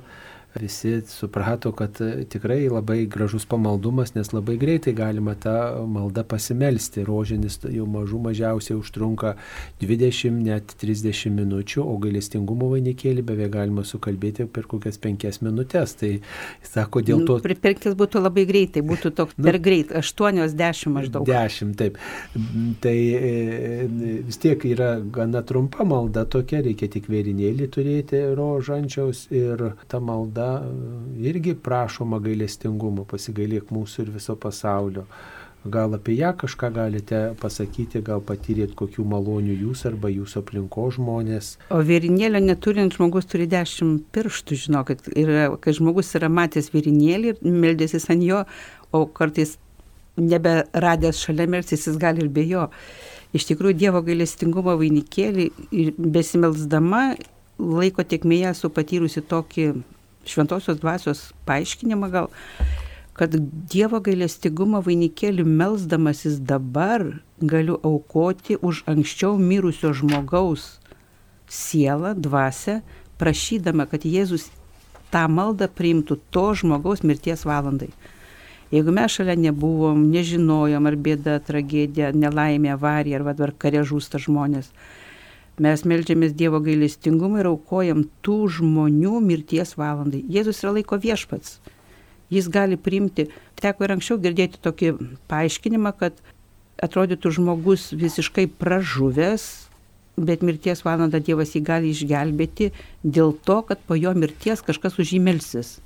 [0.59, 7.05] visi suprato, kad e, tikrai labai gražus pamaldumas, nes labai greitai galima tą maldą pasimelsti.
[7.07, 9.35] Rožinis jau mažų mažiausiai užtrunka
[9.81, 15.95] 20, net 30 minučių, o gailestingumo vainikėlį beveik galima sukalbėti per kokias 5 minutės.
[16.01, 16.11] Tai
[16.67, 17.39] sako, dėl to...
[17.45, 21.27] Pripirktis būtų labai greitai, būtų toks nu, per greit, 8-10 maždaug.
[21.27, 21.99] 10, taip.
[22.83, 23.87] Tai e,
[24.27, 30.40] vis tiek yra gana trumpa malda tokia, reikia tik vėrinėlį turėti rožančiaus ir ta malda
[30.41, 30.63] tada
[31.21, 35.05] irgi prašoma gailestingumo, pasigailėk mūsų ir viso pasaulio.
[35.61, 41.51] Gal apie ją kažką galite pasakyti, gal patyrėt kokių malonių jūs arba jūsų aplinko žmonės.
[41.69, 45.05] O vyrinėlio neturint žmogus turi dešimt pirštų, žinokit.
[45.13, 48.41] Ir kai žmogus yra matęs vyrinėlį ir meldėsis ant jo,
[48.89, 49.59] o kartais
[50.17, 52.65] neberadęs šalia melsis, jis gali ir be jo.
[53.37, 55.51] Iš tikrųjų, Dievo gailestingumo vainikėlį
[56.01, 57.05] besimelsdama
[57.61, 59.69] laiko tiekmėje esu patyrusi tokį
[60.25, 62.29] šventosios dvasios paaiškinimą gal,
[63.17, 63.35] kad
[63.71, 67.03] Dievo gailestingumo vainikėlį melzdamasis dabar
[67.41, 70.77] galiu aukoti už anksčiau mirusio žmogaus
[71.51, 72.79] sielą, dvasę,
[73.19, 74.47] prašydama, kad Jėzus
[75.11, 77.91] tą maldą priimtų to žmogaus mirties valandai.
[78.71, 84.69] Jeigu mes šalia nebuvom, nežinojom, ar bėda, tragedija, nelaimė, avarija, ar dabar kare žūsta žmonės,
[85.61, 90.23] mes melžiamės Dievo gailestingumą ir aukojam tų žmonių mirties valandai.
[90.31, 91.59] Jėzus yra laiko viešpats
[92.31, 93.27] jis gali priimti.
[93.61, 94.93] Teko ir anksčiau girdėti tokį
[95.29, 96.17] paaiškinimą, kad
[96.81, 99.45] atrodytų žmogus visiškai pražuvęs,
[100.17, 102.71] bet mirties valandą Dievas jį gali išgelbėti
[103.03, 105.77] dėl to, kad po jo mirties kažkas už jį melsis.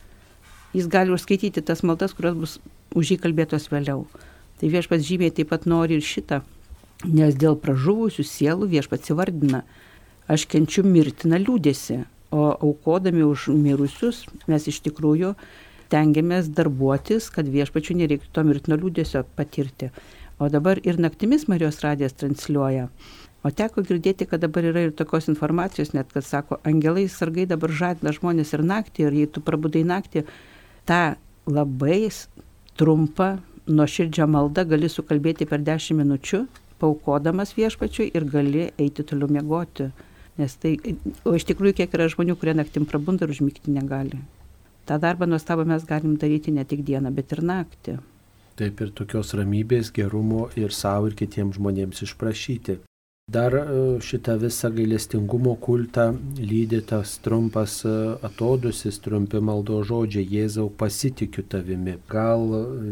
[0.76, 2.58] Jis gali užskaityti tas maldas, kurios bus
[2.96, 4.06] už jį kalbėtos vėliau.
[4.60, 6.42] Tai viešpats žymiai taip pat nori ir šitą,
[7.04, 9.64] nes dėl pražuvusių sielų viešpats įvardina,
[10.32, 12.04] aš kenčiu mirtiną liūdėsi,
[12.36, 15.36] o aukodami už mirusius mes iš tikrųjų
[15.96, 19.92] stengiamės darbuotis, kad viešpačių nereiktų to mirtino liūdėsio patirti.
[20.40, 22.90] O dabar ir naktimis Marijos radijas transliuoja.
[23.46, 27.72] O teko girdėti, kad dabar yra ir tokios informacijos, net kad sako, angelai sargai dabar
[27.72, 30.26] žadina žmonės ir naktį, ir jei tu prabudai naktį,
[30.90, 31.16] tą
[31.48, 32.10] labai
[32.76, 33.38] trumpą,
[33.70, 36.42] nuoširdžią maldą gali sukalbėti per 10 minučių,
[36.86, 39.89] paukodamas viešpačiui ir gali eiti toliau miegoti.
[40.39, 40.78] Nes tai,
[41.26, 44.24] o iš tikrųjų kiek yra žmonių, kurie naktim prabunda ir užmygti negali
[44.86, 47.98] tą darbą nuostabą mes galim daryti ne tik dieną, bet ir naktį.
[48.60, 52.78] Taip ir tokios ramybės, gerumo ir savo ir kitiems žmonėms išprašyti.
[53.34, 56.04] Dar e, šitą visą gailestingumo kultą
[56.50, 57.94] lydi tas trumpas e,
[58.28, 61.96] atodusis, trumpi maldo žodžiai Jėzau pasitikiu tavimi.
[62.12, 62.46] Gal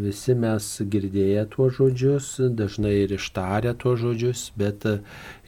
[0.08, 4.98] visi mes girdėję tuos žodžius, dažnai ir ištarę tuos žodžius, bet e,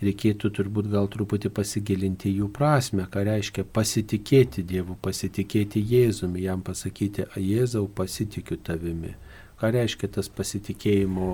[0.05, 7.25] reikėtų turbūt gal truputį pasigilinti jų prasme, ką reiškia pasitikėti Dievu, pasitikėti Jėzumi, jam pasakyti
[7.41, 9.17] Jėzau pasitikiu tavimi.
[9.57, 11.31] Ką reiškia tas pasitikėjimo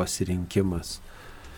[0.00, 1.02] pasirinkimas?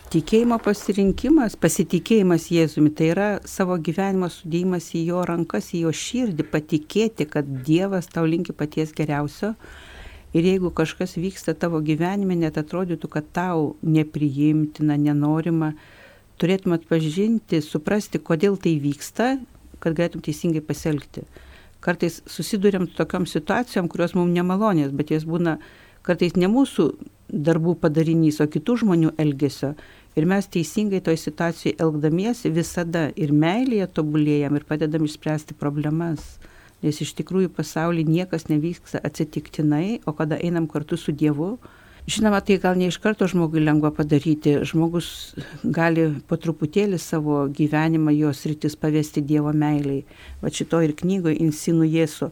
[0.07, 6.45] Tikėjimo pasirinkimas, pasitikėjimas Jėzumi, tai yra savo gyvenimo sudėjimas į jo rankas, į jo širdį,
[6.47, 9.49] patikėti, kad Dievas tau linki paties geriausio.
[10.31, 15.73] Ir jeigu kažkas vyksta tavo gyvenime, net atrodytų, kad tau nepriimtina, nenorima,
[16.39, 19.33] turėtum atpažinti, suprasti, kodėl tai vyksta,
[19.83, 21.25] kad galėtum teisingai pasielgti.
[21.83, 25.59] Kartais susidurėm tokiam situacijom, kurios mums nemalonės, bet jas būna
[26.07, 26.93] kartais ne mūsų
[27.29, 29.73] darbų padarinys, o kitų žmonių elgesio.
[30.17, 36.37] Ir mes teisingai toj situacijai elgdamiesi visada ir meilėje tobulėjam ir padedam išspręsti problemas.
[36.81, 41.57] Nes iš tikrųjų pasaulyje niekas nevyksta atsitiktinai, o kada einam kartu su Dievu,
[42.09, 44.59] žinoma, tai gal ne iš karto žmogui lengva padaryti.
[44.65, 45.09] Žmogus
[45.63, 50.05] gali po truputėlį savo gyvenimą, jos rytis pavesti Dievo meiliai.
[50.41, 52.31] Va šito ir knygoje Insinu Jėzu.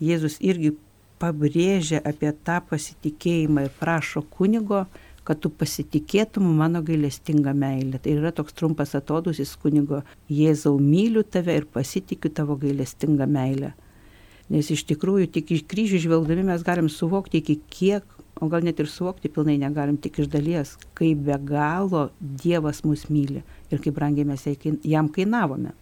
[0.00, 0.74] Jėzus irgi
[1.22, 4.84] pabrėžia apie tą pasitikėjimą ir prašo kunigo,
[5.26, 7.98] kad tu pasitikėtum mano gailestingą meilę.
[8.02, 13.72] Tai yra toks trumpas atodusis kunigo, Jėzau myliu tave ir pasitikiu tavo gailestingą meilę.
[14.52, 18.04] Nes iš tikrųjų tik iš kryžių žvelgdami mes galim suvokti iki kiek,
[18.38, 23.08] o gal net ir suvokti pilnai negalim tik iš dalies, kaip be galo Dievas mus
[23.10, 24.46] myli ir kaip brangiai mes
[24.84, 25.74] jam kainavome.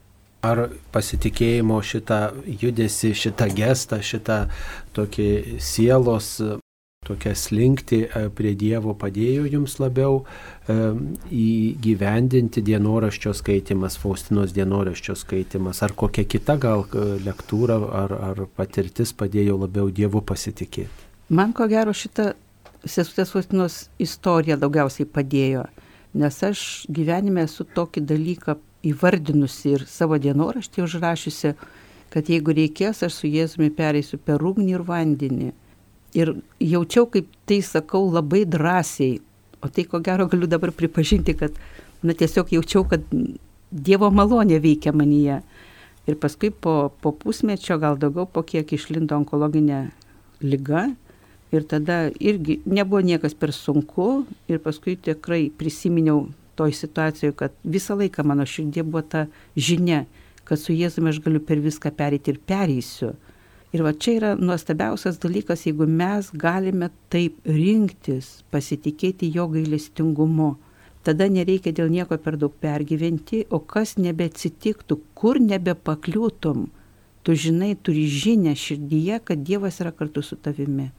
[0.45, 2.21] Ar pasitikėjimo šitą
[2.61, 4.43] judesi, šitą gestą, šitą
[4.97, 6.37] tokį sielos
[7.05, 10.77] tokia slinkti e, prie Dievo padėjo jums labiau e,
[11.29, 19.15] įgyvendinti dienoraščio skaitimas, Faustinos dienoraščio skaitimas, ar kokia kita gal e, lektūra ar, ar patirtis
[19.17, 21.11] padėjo labiau Dievu pasitikėti?
[21.35, 22.33] Man ko gero šita
[22.85, 25.65] sesutės Faustinos istorija daugiausiai padėjo,
[26.21, 31.55] nes aš gyvenime esu tokį dalyką įvardinusi ir savo dienoraštį užrašiusi,
[32.15, 35.53] kad jeigu reikės, aš su Jėzumi pereisiu per ugnį ir vandenį
[36.15, 36.31] Ir
[36.63, 39.19] jaučiau, kaip tai sakau labai drąsiai.
[39.65, 41.57] O tai ko gero galiu dabar pripažinti, kad
[42.03, 43.03] na, tiesiog jaučiau, kad
[43.75, 45.41] Dievo malonė veikia manyje.
[46.07, 49.89] Ir paskui po, po pusmečio, gal daugiau, po kiek išlindo onkologinė
[50.45, 50.85] lyga.
[51.51, 54.23] Ir tada irgi nebuvo niekas per sunku.
[54.47, 60.05] Ir paskui tikrai prisiminiau toj situacijoje, kad visą laiką mano širdie buvo ta žinia,
[60.45, 63.15] kad su Jėzumi aš galiu per viską perėti ir pereisiu.
[63.75, 70.53] Ir va čia yra nuostabiausias dalykas, jeigu mes galime taip rinktis, pasitikėti jo gailestingumu.
[71.05, 76.69] Tada nereikia dėl nieko per daug pergyventi, o kas nebeatsitiktų, kur nebepakliūtum,
[77.25, 80.93] tu žinai, turi žinę širdyje, kad Dievas yra kartu su tavimi.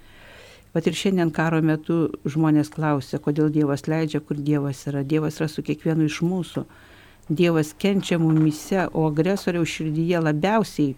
[0.75, 5.05] Vat ir šiandien karo metu žmonės klausia, kodėl Dievas leidžia, kur Dievas yra.
[5.07, 6.65] Dievas yra su kiekvienu iš mūsų.
[7.31, 10.93] Dievas kenčia mumise, o agresoriaus širdyje labiausiai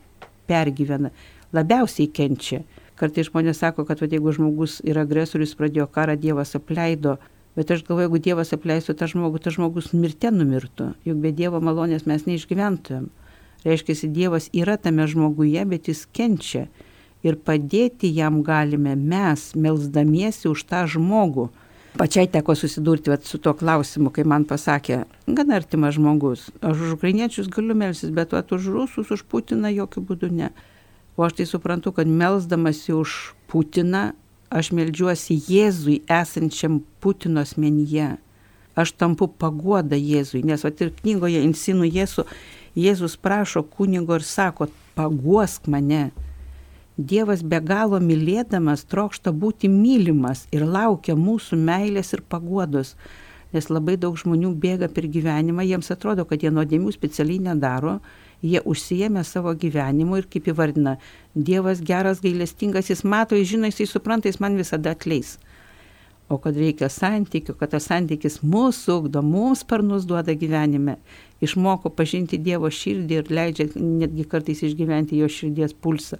[0.49, 1.13] pergyvena
[1.55, 2.63] labiausiai kenčia,
[2.97, 7.19] Kartai žmonės sako, kad va, jeigu žmogus yra agresorius, pradėjo karą, Dievas apleido.
[7.53, 10.95] Bet aš galvoju, jeigu Dievas apleistų tą žmogų, tas žmogus mirte numirtų.
[11.05, 13.11] Juk be Dievo malonės mes neišgyventumėm.
[13.67, 16.65] Reiškia, Dievas yra tame žmoguje, bet jis kenčia.
[17.27, 21.49] Ir padėti jam galime mes, melzdamiesi už tą žmogų.
[21.97, 26.91] Pačiai teko susidurti vat, su tuo klausimu, kai man pasakė, gana artimas žmogus, aš už
[26.93, 30.51] ukrainiečius galiu melsis, bet vat, už rusus, už Putiną jokių būdų ne.
[31.17, 33.15] O aš tai suprantu, kad melzdamasi už
[33.49, 34.11] Putiną,
[34.53, 38.13] aš melžiuosi Jėzui esančiam Putino asmenyje.
[38.77, 42.27] Aš tampu paguoda Jėzui, nes vat ir knygoje Insinų Jėzų,
[42.77, 46.11] Jėzus prašo kunigo ir sako, paguosk mane.
[46.97, 52.95] Dievas be galo mylėdamas trokšta būti mylimas ir laukia mūsų meilės ir paguodos.
[53.53, 57.99] Nes labai daug žmonių bėga per gyvenimą, jiems atrodo, kad jie nuodėmių specialiai nedaro,
[58.41, 60.95] jie užsijėmė savo gyvenimu ir kaip įvardina,
[61.36, 65.36] Dievas geras, gailestingas, jis mato, jis žino, jis supranta, jis man visada atleis.
[66.33, 70.97] O kad reikia santykių, kad tas santykis mūsų ugdo, mums sparnus duoda gyvenime,
[71.45, 76.17] išmoko pažinti Dievo širdį ir leidžia netgi kartais išgyventi jo širdies pulsą.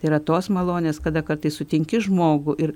[0.00, 2.74] Tai yra tos malonės, kada kartais sutinki žmogų ir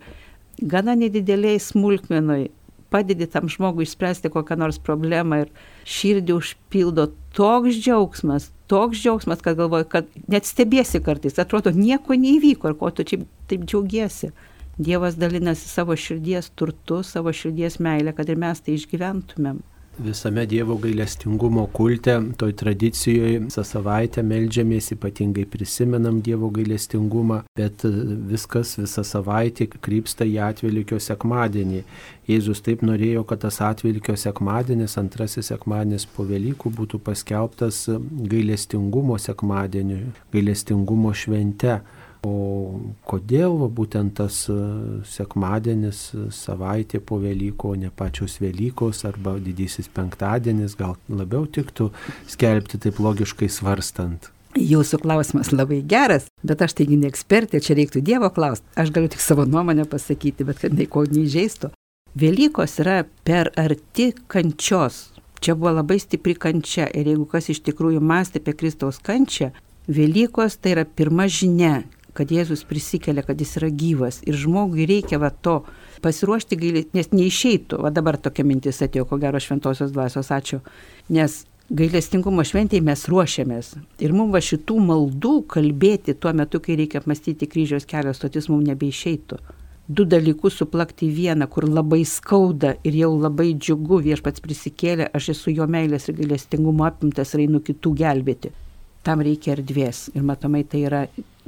[0.59, 2.49] gana nedideliai smulkmenoj
[2.91, 5.51] padedi tam žmogui išspręsti kokią nors problemą ir
[5.97, 12.73] širdį užpildo toks džiaugsmas, toks džiaugsmas, kad galvoju, kad net stebėsi kartais, atrodo, nieko neįvyko
[12.73, 14.33] ir ko tu čia taip džiaugiesi.
[14.79, 19.59] Dievas dalinasi savo širdies turtu, savo širdies meilę, kad ir mes tai išgyventumėm
[19.99, 27.85] visame Dievo gailestingumo kulte, toj tradicijoje visą savaitę melžiamės, ypatingai prisimenam Dievo gailestingumą, bet
[28.31, 31.83] viskas visą savaitę krypsta į atvelikio sekmadienį.
[32.29, 37.87] Jėzus taip norėjo, kad tas atvelikio sekmadienis, antrasis sekmadienis po Velykų būtų paskelbtas
[38.33, 41.81] gailestingumo sekmadieniu, gailestingumo švente.
[42.27, 44.55] O kodėl būtent tas e,
[45.07, 51.93] sekmadienis, e, savaitė po Velyko, ne pačios Velykos arba didysis penktadienis gal labiau tiktų
[52.27, 54.33] skelbti taip logiškai svarstant?
[54.59, 58.67] Jūsų klausimas labai geras, bet aš taigi ne ekspertė, čia reiktų Dievo klausti.
[58.75, 61.71] Aš galiu tik savo nuomonę pasakyti, bet kad nei ko neįžeistų.
[62.19, 65.13] Velykos yra per arti kančios.
[65.39, 69.53] Čia buvo labai stipri kančia ir jeigu kas iš tikrųjų mąstė apie Kristaus kančią,
[69.87, 71.85] Velykos tai yra pirma žinia,
[72.19, 75.61] kad Jėzus prisikelia, kad jis yra gyvas ir žmogui reikia va to
[76.03, 80.61] pasiruošti gailį, nes neišeitų, va dabar tokia mintis atėjo, ko gero šventosios dvasios, ačiū,
[81.15, 83.73] nes gailestingumo šventėje mes ruošiamės.
[84.03, 88.67] Ir mums va šitų maldų kalbėti tuo metu, kai reikia apmastyti kryžiaus kelio stotis, mums
[88.71, 89.41] nebeišeitų.
[89.89, 95.33] Du dalykus suplakti į vieną, kur labai skauda ir jau labai džiugu viešpats prisikėlė, aš
[95.33, 98.53] esu jo meilės ir gailestingumo apimtas ir einu kitų gelbėti
[99.09, 100.09] tam reikia erdvės.
[100.17, 101.03] Ir matomai tai yra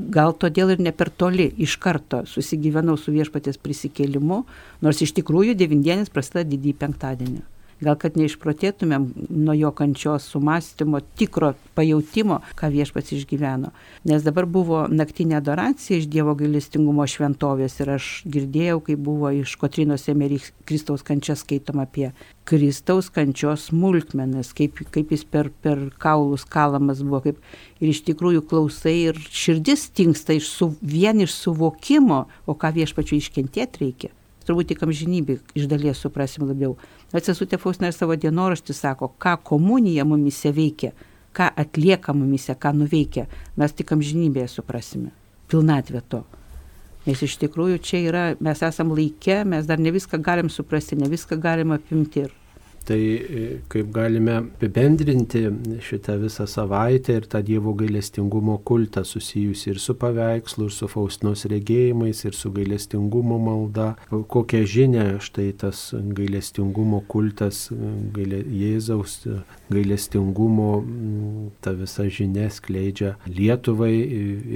[0.09, 4.45] gal todėl ir ne per toli iš karto susigyvenau su viešpatės prisikėlimu,
[4.81, 7.43] nors iš tikrųjų devindienis prasideda didįjį penktadienį
[7.85, 13.73] gal kad neišprotėtumėm nuo jo kančios sumastymo, tikro pajūtimo, ką viešpats išgyveno.
[14.09, 19.57] Nes dabar buvo naktinė adoracija iš Dievo gailestingumo šventovės ir aš girdėjau, kai buvo iš
[19.61, 22.11] Kotrinos Emeryk Kristaus kančias skaitoma apie
[22.49, 28.45] Kristaus kančios smulkmenas, kaip, kaip jis per, per kaulus kalamas buvo, kaip ir iš tikrųjų
[28.51, 34.15] klausai ir širdis tinksta iš su, vien iš suvokimo, o ką viešpačiu iškentėti reikia
[34.51, 36.75] turbūt tik amžinybė iš dalies suprasim labiau.
[37.15, 40.91] Atsisutė Faustina savo dienoraštį sako, ką komunija mumise veikia,
[41.37, 45.15] ką atlieka mumise, ką nuveikia, mes tik amžinybėje suprasime.
[45.51, 46.25] Pilnatvė to.
[47.07, 51.09] Nes iš tikrųjų čia yra, mes esam laike, mes dar ne viską galim suprasti, ne
[51.09, 52.35] viską galim apimti ir
[52.87, 55.43] Tai e, kaip galime apibendrinti
[55.85, 61.45] šitą visą savaitę ir tą Dievo gailestingumo kultą susijusi ir su paveikslu, ir su Faustinos
[61.53, 63.93] regėjimais, ir su gailestingumo malda.
[64.11, 67.69] Kokią žinę štai tas gailestingumo kultas,
[68.17, 69.21] gailė, Jėzaus
[69.71, 70.71] gailestingumo,
[71.61, 73.95] ta visa žinia skleidžia Lietuvai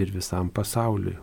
[0.01, 1.19] ir visam pasauliui.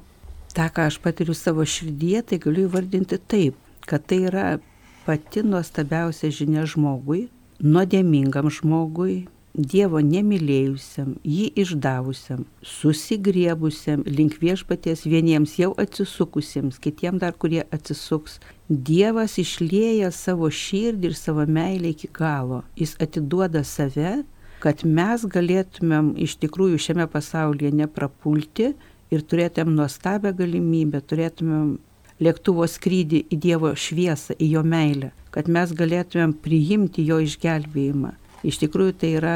[0.51, 3.55] Ta, ką aš patiriu savo širdyje, tai galiu įvardinti taip,
[3.87, 4.45] kad tai yra
[5.05, 7.27] pati nuostabiausia žinia žmogui,
[7.61, 17.65] nuodėmingam žmogui, Dievo nemylėjusiam, jį išdavusiam, susigriebusiam link viešpaties vieniems jau atsisukusiems, kitiems dar kurie
[17.67, 18.37] atsisuks.
[18.69, 22.62] Dievas išlėja savo širdį ir savo meilę iki galo.
[22.79, 24.21] Jis atiduoda save,
[24.63, 28.71] kad mes galėtumėm iš tikrųjų šiame pasaulyje neprapulti
[29.12, 31.75] ir turėtumėm nuostabią galimybę, turėtumėm
[32.22, 38.15] lėktuvo skrydį į Dievo šviesą, į jo meilę, kad mes galėtumėm priimti jo išgelbėjimą.
[38.48, 39.36] Iš tikrųjų tai yra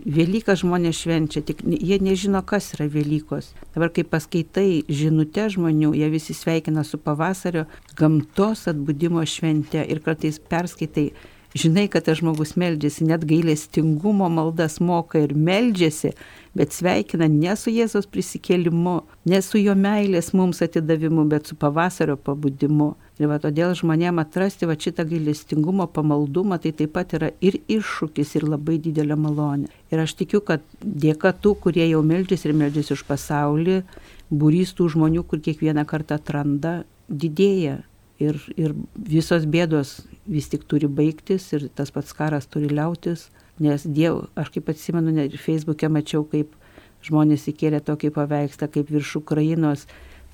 [0.00, 3.50] Velyką žmonės švenčia, tik jie nežino, kas yra Velykos.
[3.74, 7.66] Dabar, kai paskaitai žinutę žmonių, jie visi sveikina su pavasario
[7.98, 11.10] gamtos atbudimo švente ir kartais perskaitai
[11.54, 16.14] žinai, kad tas žmogus meldžiasi, net gailestingumo maldas moka ir meldžiasi,
[16.54, 18.96] bet sveikina ne su Jėzos prisikėlimu,
[19.30, 22.92] ne su jo meilės mums atidavimu, bet su pavasario pabudimu.
[23.20, 28.32] Ir va todėl žmonėm atrasti va šitą gailestingumo pamaldumą, tai taip pat yra ir iššūkis,
[28.38, 29.68] ir labai didelė malonė.
[29.92, 33.82] Ir aš tikiu, kad dėka tų, kurie jau meldžiasi ir meldžiasi už pasaulį,
[34.30, 36.80] būrys tų žmonių, kur kiekvieną kartą atranda,
[37.10, 37.80] didėja
[38.20, 43.28] ir, ir visos bėdos vis tik turi baigtis ir tas pats karas turi liautis,
[43.60, 46.54] nes Dievo, aš kaip atsimenu, net Facebook'e mačiau, kaip
[47.06, 49.86] žmonės įkėlė tokį paveikslą, kaip virš Ukrainos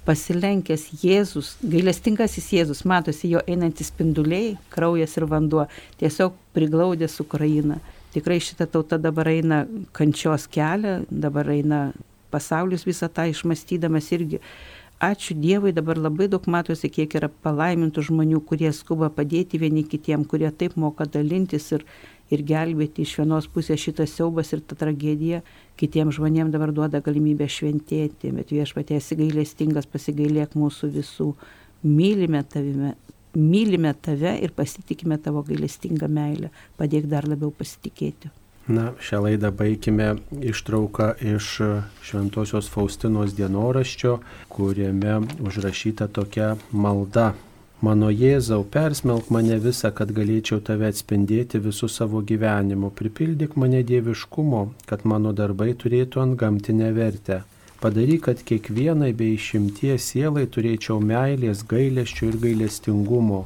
[0.07, 5.67] pasilenkęs Jėzus, gailestingasis Jėzus, matosi jo einantis spinduliai, kraujas ir vanduo,
[5.99, 7.81] tiesiog priglaudęs Ukrainą.
[8.15, 9.65] Tikrai šita tauta dabar eina
[9.97, 11.81] kančios kelią, dabar eina
[12.31, 14.41] pasaulis visą tą išmastydamas irgi
[15.01, 20.25] ačiū Dievui, dabar labai daug matosi, kiek yra palaimintų žmonių, kurie skuba padėti vieni kitiem,
[20.25, 21.85] kurie taip moka dalintis ir,
[22.31, 25.43] ir gelbėti iš vienos pusės šitas siaubas ir ta tragedija,
[25.81, 31.33] kitiems žmonėms dabar duoda galimybę šventėti, bet viešpatė esi gailestingas, pasigailėk mūsų visų,
[31.87, 32.97] mylime tavime.
[33.37, 36.49] Mylime tave ir pasitikime tavo gailestingą meilę.
[36.81, 38.31] Padėk dar labiau pasitikėti.
[38.67, 40.07] Na, šią laidą baigime
[40.43, 41.51] ištrauką iš
[42.03, 44.17] Šventojios Faustinos dienoraščio,
[44.51, 47.35] kuriame užrašyta tokia malda.
[47.87, 52.91] Mano Jėzau, persmelk mane visą, kad galėčiau tave atspindėti visų savo gyvenimu.
[53.01, 57.43] Pripildyk mane dieviškumo, kad mano darbai turėtų ant gamtinę vertę.
[57.83, 63.45] Padaryk, kad kiekvienai bei išimties sielai turėčiau meilės, gailesčio ir gailestingumo,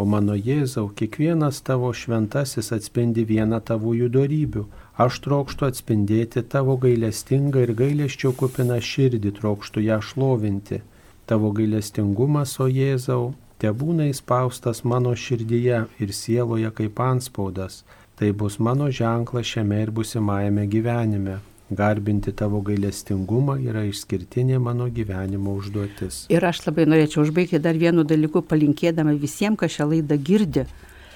[0.00, 4.62] O mano Jėzau, kiekvienas tavo šventasis atspindi vieną tavųjų darybių.
[5.04, 10.80] Aš trokštų atspindėti tavo gailestingą ir gailesčio kupiną širdį, trokštų ją šlovinti.
[11.28, 17.84] Tavo gailestingumas, o Jėzau, te būna įspaustas mano širdyje ir sieloje kaip anspaudas.
[18.18, 21.38] Tai bus mano ženklas šiame ir busimajame gyvenime.
[21.72, 26.26] Garbinti tavo gailestingumą yra išskirtinė mano gyvenimo užduotis.
[26.34, 30.66] Ir aš labai norėčiau užbaigti dar vienu dalyku, palinkėdama visiems, kas šią laidą girdi.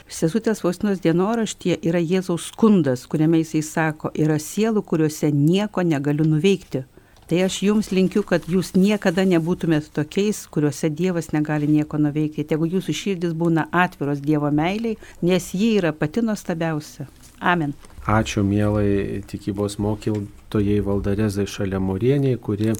[0.06, 6.86] Sesutės Faustinos dienoraštyje yra Jėzaus skundas, kuriame jisai sako, yra sielų, kuriuose nieko negaliu nuveikti.
[7.26, 12.44] Tai aš jums linkiu, kad jūs niekada nebūtumėt tokiais, kuriuose Dievas negali nieko nuveikti.
[12.46, 14.94] Tegu jūsų širdis būna atviros Dievo meiliai,
[15.26, 17.08] nes ji yra pati nuostabiausia.
[17.42, 17.74] Amen.
[18.06, 22.70] Ačiū mielai tikybos mokytojai Valdarezai šalia Morieniai, kuri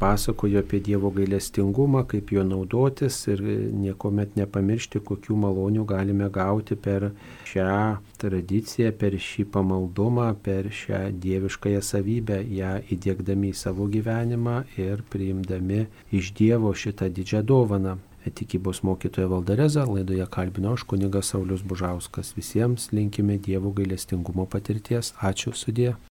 [0.00, 3.42] pasakojo apie Dievo gailestingumą, kaip juo naudotis ir
[3.84, 7.10] niekuomet nepamiršti, kokių malonių galime gauti per
[7.50, 7.76] šią
[8.22, 15.86] tradiciją, per šį pamaldumą, per šią dieviškąją savybę, ją įdėkdami į savo gyvenimą ir priimdami
[16.16, 17.98] iš Dievo šitą didžią dovaną
[18.28, 22.34] tikybos mokytoja Valdareza, laidoje kalbino aš kunigas Saulis Bužauskas.
[22.36, 25.14] Visiems linkime Dievo gailestingumo patirties.
[25.20, 25.94] Ačiū sudė.